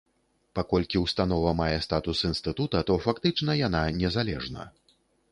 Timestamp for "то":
2.91-2.95